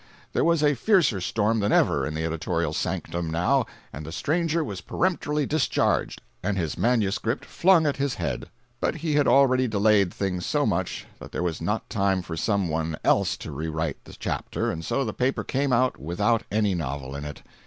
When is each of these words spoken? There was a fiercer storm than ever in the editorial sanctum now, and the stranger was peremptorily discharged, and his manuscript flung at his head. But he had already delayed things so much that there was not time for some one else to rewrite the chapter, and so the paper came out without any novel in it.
There 0.33 0.43
was 0.43 0.63
a 0.63 0.73
fiercer 0.73 1.21
storm 1.21 1.59
than 1.59 1.71
ever 1.71 2.07
in 2.07 2.15
the 2.15 2.25
editorial 2.25 2.73
sanctum 2.73 3.29
now, 3.29 3.67
and 3.93 4.03
the 4.03 4.11
stranger 4.11 4.63
was 4.63 4.81
peremptorily 4.81 5.45
discharged, 5.45 6.23
and 6.41 6.57
his 6.57 6.75
manuscript 6.75 7.45
flung 7.45 7.85
at 7.85 7.97
his 7.97 8.15
head. 8.15 8.49
But 8.79 8.95
he 8.95 9.13
had 9.13 9.27
already 9.27 9.67
delayed 9.67 10.11
things 10.11 10.43
so 10.43 10.65
much 10.65 11.05
that 11.19 11.31
there 11.31 11.43
was 11.43 11.61
not 11.61 11.87
time 11.87 12.23
for 12.23 12.35
some 12.35 12.67
one 12.67 12.97
else 13.03 13.37
to 13.37 13.51
rewrite 13.51 14.03
the 14.05 14.13
chapter, 14.13 14.71
and 14.71 14.83
so 14.83 15.05
the 15.05 15.13
paper 15.13 15.43
came 15.43 15.71
out 15.71 15.97
without 15.99 16.41
any 16.49 16.73
novel 16.73 17.15
in 17.15 17.23
it. 17.23 17.43